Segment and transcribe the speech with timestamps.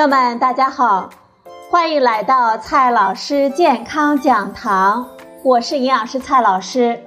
[0.00, 1.10] 朋友们，大家好，
[1.70, 5.06] 欢迎来到蔡老师健康讲堂，
[5.42, 6.98] 我是营养师蔡老师。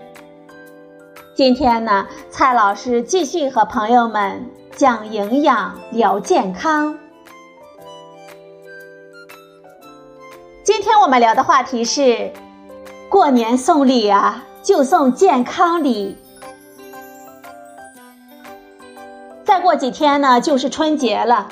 [1.35, 6.95] 今天呢，蔡老师继续和朋友们讲营养、聊健康。
[10.63, 12.31] 今天我们聊的话题是：
[13.09, 16.15] 过年送礼啊，就送健康礼。
[19.43, 21.47] 再过几天呢，就是春节了。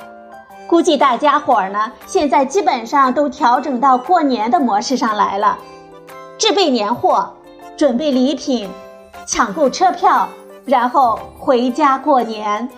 [0.71, 5.57] 估计大家伙儿呢，现在基本上都调整到过年的模式上来了，
[6.37, 7.29] 置备年货，
[7.75, 8.69] 准备礼品，
[9.27, 10.29] 抢购车票，
[10.63, 12.69] 然后回家过年。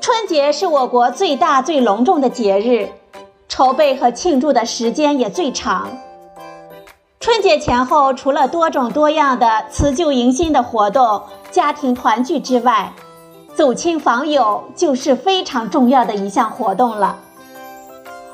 [0.00, 2.88] 春节是我国最大最隆重的节日，
[3.46, 5.90] 筹备和庆祝的时间也最长。
[7.20, 12.90] 春节前后，除了多种多样的辞旧迎新的活动、家庭团聚之外，
[13.54, 17.18] 走亲访友就是非常重要的一项活动了。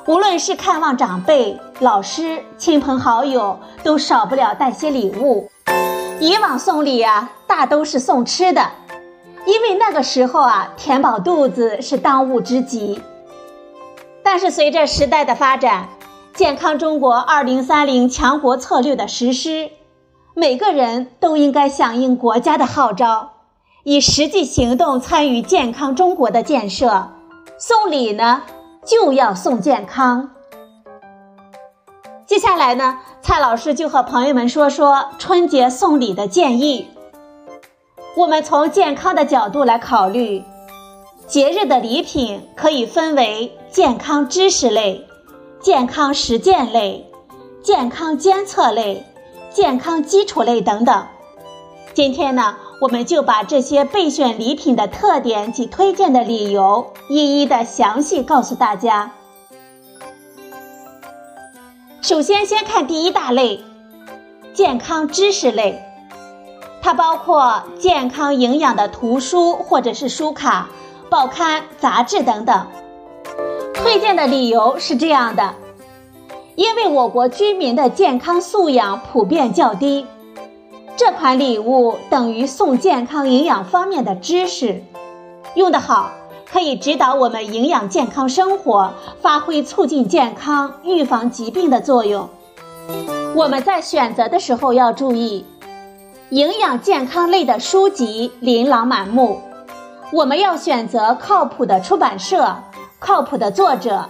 [0.06, 5.50] 无论是看望长辈、老师、亲朋好友，都少不了带些礼物。
[6.20, 8.70] 以往送礼啊，大都是送吃的，
[9.44, 13.02] 因为那个时候啊，填饱肚子是当务之急。
[14.22, 15.88] 但是随着时代的发展，
[16.34, 19.70] 健康中国二零三零强国策略的实施，
[20.34, 23.32] 每个人都应该响应国家的号召。
[23.90, 27.08] 以实际行动参与健康中国的建设，
[27.58, 28.42] 送礼呢
[28.84, 30.30] 就要送健康。
[32.24, 36.86] 接下来呢，蔡老师就和朋友们说说春节送礼的建议。
[38.14, 40.44] 我们从健康的角度来考虑，
[41.26, 45.04] 节日的礼品可以分为健康知识类、
[45.58, 47.10] 健康实践类、
[47.60, 49.04] 健康监测类、
[49.50, 51.04] 健康基础类等等。
[51.92, 52.56] 今天呢。
[52.80, 59.12] 我们就把这些备选礼品的特点及推荐的理由，一一的详细告诉大家。
[62.00, 63.60] 首先，先看第一大类，
[64.54, 65.82] 健康知识类，
[66.80, 70.70] 它包括健康营养的图书或者是书卡、
[71.10, 72.66] 报刊、杂志等等。
[73.74, 75.54] 推荐的理由是这样的：
[76.54, 80.06] 因为我国居民的健康素养普遍较低。
[80.96, 84.82] 这款礼物等于送健康营养方面的知识，
[85.54, 86.10] 用得好
[86.50, 88.92] 可以指导我们营养健康生活，
[89.22, 92.28] 发挥促进健康、预防疾病的作用。
[93.34, 95.46] 我们在选择的时候要注意，
[96.30, 99.40] 营养健康类的书籍琳琅满目，
[100.12, 102.56] 我们要选择靠谱的出版社、
[102.98, 104.06] 靠谱的作者、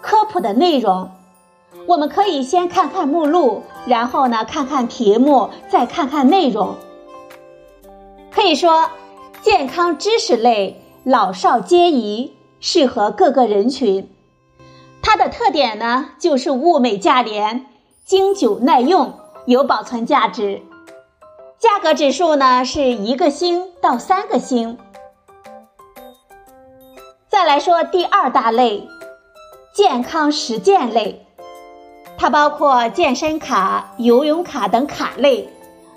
[0.00, 1.08] 科普的内容。
[1.86, 6.76] 我们可以先看看目录，然后呢看看题目，再看看内容。
[8.30, 8.90] 可以说，
[9.42, 14.08] 健康知识类老少皆宜，适合各个人群。
[15.02, 17.66] 它的特点呢，就是物美价廉、
[18.04, 19.14] 经久耐用、
[19.46, 20.62] 有保存价值。
[21.58, 24.78] 价格指数呢是一个星到三个星。
[27.28, 28.88] 再来说第二大类，
[29.74, 31.21] 健康实践类。
[32.22, 35.52] 它包括健身卡、游泳卡等卡类，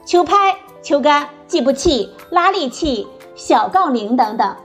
[0.08, 3.06] 球拍、球杆、计步器、拉力器、
[3.36, 4.56] 小杠铃等等。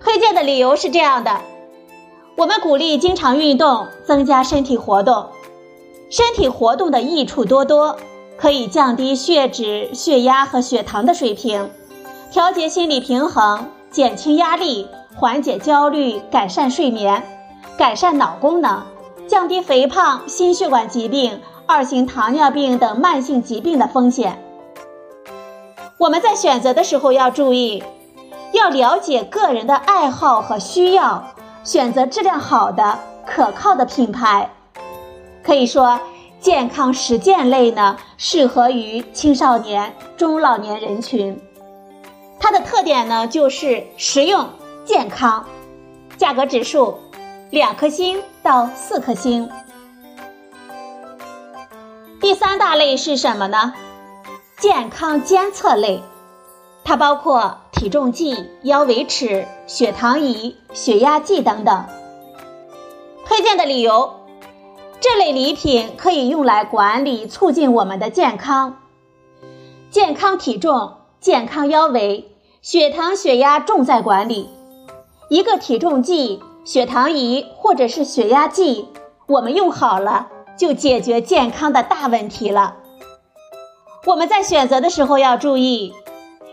[0.00, 1.40] 推荐的理由是这样的：
[2.36, 5.28] 我们鼓励经常运动，增加身体活动。
[6.10, 7.96] 身体活动的益处多多，
[8.36, 11.70] 可以降低血脂、血压和血糖的水平，
[12.32, 17.22] 调节心理平衡，减轻压力，缓解焦虑，改善睡眠，
[17.78, 18.82] 改善脑功能。
[19.26, 24.42] 降低肥胖、心血管疾病、二型糖尿病等慢性疾病的风险。
[25.98, 27.82] 我们在选择的时候要注意，
[28.52, 34.50] 要了解个人的爱好和需要，选择质量好的、可靠的品牌。
[35.42, 35.98] 可以说，
[36.40, 41.40] 健康实践类呢，适合于青少年、中老年人群。
[42.38, 44.46] 它的特点呢，就是实用、
[44.84, 45.46] 健康，
[46.18, 46.98] 价格指数。
[47.54, 49.48] 两颗星到四颗星。
[52.20, 53.72] 第三大类是什么呢？
[54.58, 56.02] 健康监测类，
[56.82, 61.84] 它包括体重计、腰围尺、血糖仪、血压计等等。
[63.24, 64.14] 推荐的理由：
[65.00, 68.78] 这类礼品可以用来管理、促进我们的健康。
[69.92, 74.50] 健康体重、健康腰围、血糖、血压重在管理。
[75.28, 76.42] 一个体重计。
[76.64, 78.88] 血糖仪或者是血压计，
[79.26, 82.76] 我们用好了就解决健康的大问题了。
[84.06, 85.92] 我们在选择的时候要注意，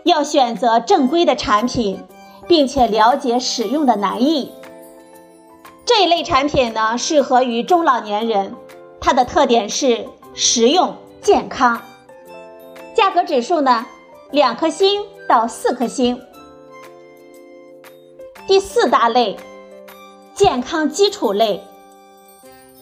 [0.04, 2.02] 要选择正规的产品，
[2.46, 4.52] 并且了解使用的难易。
[5.86, 8.54] 这一类产品呢，适合于中老年人，
[9.00, 11.80] 它的特点是实用健康。
[12.94, 13.86] 价格指数呢，
[14.30, 16.20] 两颗星到四颗星。
[18.46, 19.36] 第四大类，
[20.42, 21.62] 健康基础类。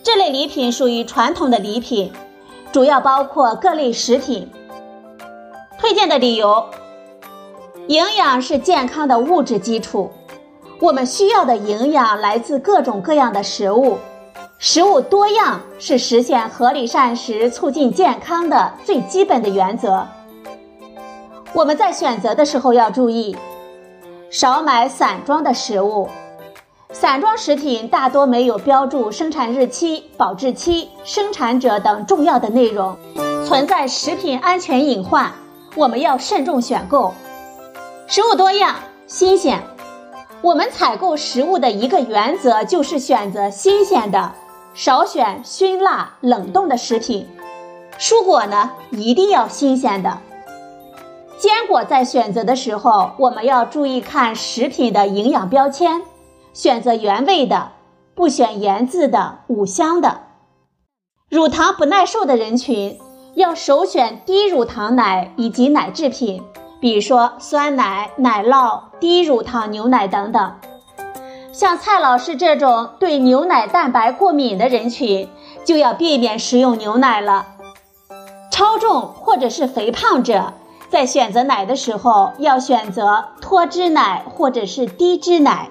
[0.02, 2.10] 这类礼品属于传统的礼品，
[2.72, 4.50] 主要包括各类食品。
[5.78, 6.64] 推荐的理由：
[7.86, 10.10] 营养是健康的物质基础，
[10.80, 13.98] 我们需要的营养来自各种各样的食物，
[14.58, 20.08] 食物多样是实现合理膳食、促进健康的最基本的原则。
[21.52, 23.36] 我们在选择的时候要注意，
[24.30, 26.08] 少买散装的食物。
[26.92, 32.96] 散装食品大多没有标注生产日期、保质期、生产者等重要的内容，
[33.46, 35.32] 存在食品安全隐患，
[35.76, 37.14] 我们要慎重选购。
[38.08, 38.74] 食物多样、
[39.06, 39.62] 新鲜，
[40.42, 44.32] 我们采购食物的一个原则就是选择新鲜的，
[44.74, 47.28] 少选熏辣、冷冻的食品。
[48.00, 50.18] 蔬果呢，一定要新鲜的。
[51.38, 56.02] 坚果在选择的时候，我们要注意看食品的营养标签。
[56.52, 57.72] 选择原味的，
[58.14, 60.22] 不选盐渍的、五香的。
[61.28, 62.98] 乳糖不耐受的人群
[63.34, 66.42] 要首选低乳糖奶以及奶制品，
[66.80, 70.54] 比如说酸奶、奶酪、低乳糖牛奶等等。
[71.52, 75.28] 像蔡老师这种对牛奶蛋白过敏的人群，
[75.64, 77.46] 就要避免食用牛奶了。
[78.50, 80.52] 超重或者是肥胖者，
[80.88, 85.70] 在选择奶的时候要选择脱脂奶或者是低脂奶。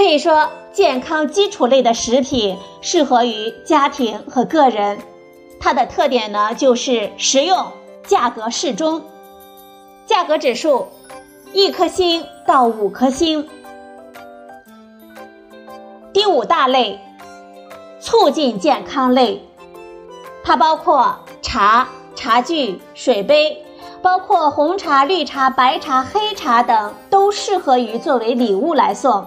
[0.00, 4.98] 可以说，健康基础类的食品适合于家庭和个人。
[5.60, 7.66] 它的特点呢，就是实用、
[8.06, 9.02] 价格适中。
[10.06, 10.86] 价格指数，
[11.52, 13.46] 一颗星到五颗星。
[16.14, 16.98] 第五大类，
[18.00, 19.46] 促进健康类，
[20.42, 23.62] 它包括茶、茶具、水杯，
[24.00, 29.26] 包括红茶、绿茶、白茶、黑茶等，都适合于作为礼物来送。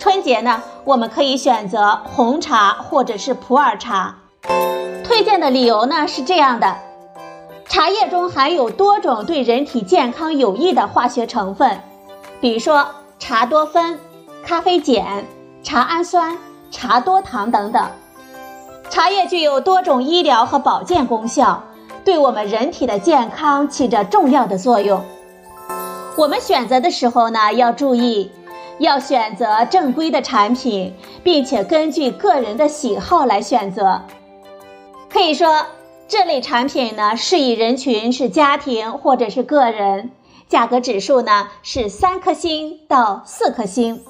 [0.00, 4.16] 春节呢，我们可以选择红茶或者是普洱茶。
[5.04, 6.74] 推荐的理由呢是这样的：
[7.68, 11.78] 茶叶中含有多种对人体健康有益的化学成分，
[12.40, 12.86] 比如说
[13.18, 13.98] 茶多酚、
[14.42, 15.26] 咖啡碱、
[15.62, 16.38] 茶氨酸、
[16.70, 17.86] 茶多糖等等。
[18.88, 21.62] 茶叶具有多种医疗和保健功效，
[22.06, 25.04] 对我们人体的健康起着重要的作用。
[26.16, 28.32] 我们选择的时候呢，要注意。
[28.80, 34.00] 要选择正规的产品，并且根据个人的喜好来选择。
[35.10, 35.66] 可以说，
[36.08, 40.10] 这类产品呢，适宜人群是家庭或者是个人。
[40.48, 44.02] 价格指数呢是三颗星到四颗星。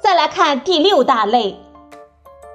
[0.00, 1.60] 再来看第六大类，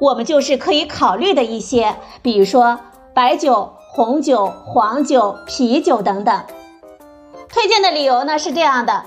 [0.01, 2.79] 我们就是可以考虑的一些，比如说
[3.13, 6.43] 白酒、红酒、黄酒、啤酒等等。
[7.47, 9.05] 推荐的理由呢是这样的。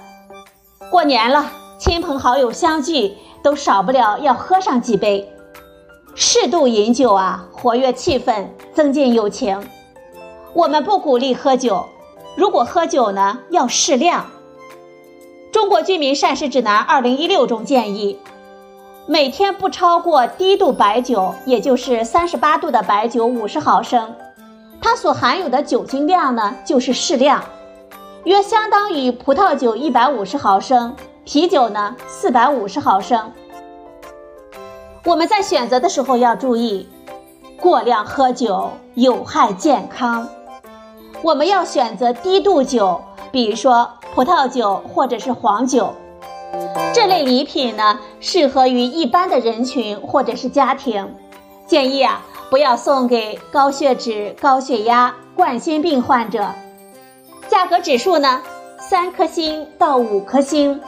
[0.91, 5.29] 过年了，亲朋好友相聚，都少不了要喝上几杯。
[6.15, 9.69] 适度饮酒啊，活跃气氛，增进友情。
[10.55, 11.87] 我们不鼓励喝酒，
[12.37, 14.27] 如果喝酒呢，要适量。
[15.53, 18.19] 中国居民膳食指南二零一六中建议，
[19.07, 24.15] 每天不超过低度白酒，也就是三十八度的白酒五十毫升，
[24.81, 27.43] 它所含有的酒精量呢，就是适量。
[28.27, 33.33] 约相当于葡萄酒一百五十毫升，啤酒呢四百五十毫升。
[35.05, 36.89] 我们在选择的时候要注意，
[37.61, 40.29] 过量喝酒有害健康。
[41.23, 45.95] 我们要选择低度酒，比如说葡萄酒或者是黄酒。
[46.93, 51.15] 这类礼品呢，适合于一般的人群或者是家庭。
[51.65, 56.45] 建议啊，不要送给高血脂、高血压、冠心病患者。
[57.57, 58.43] 价格指数呢，
[58.79, 60.79] 三颗星到五颗星。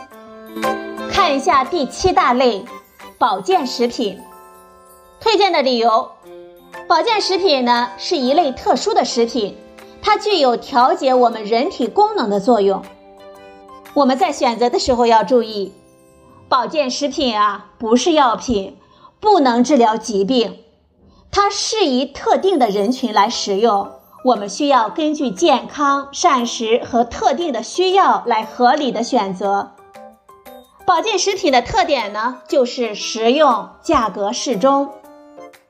[1.11, 2.63] 看一下第七大类，
[3.17, 4.21] 保健食品。
[5.19, 6.11] 推荐的理由，
[6.87, 9.57] 保健食品呢是一类特殊的食品，
[10.03, 12.83] 它具有调节我们人体功能的作用。
[13.95, 15.73] 我们在选择的时候要注意，
[16.51, 18.77] 保健食品啊不是药品，
[19.21, 20.59] 不能治疗疾病，
[21.31, 23.93] 它适宜特定的人群来食用。
[24.25, 29.71] 我们需要根据健康、膳食和特定的需要来合理的选择。
[30.85, 34.91] 保健食品的特点呢，就是实用、价格适中。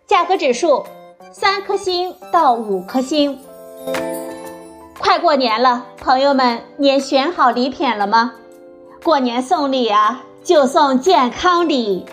[0.06, 0.86] 价格指数
[1.30, 3.38] 三颗星到五颗星。
[4.98, 8.32] 快过年了，朋友们，您选好礼品了吗？
[9.02, 12.06] 过年送礼啊，就送健康礼。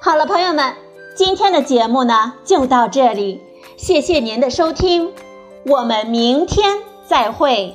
[0.00, 0.74] 好了，朋友们，
[1.16, 3.40] 今天的节目呢就到这里，
[3.76, 5.12] 谢谢您的收听，
[5.66, 7.74] 我们明天再会。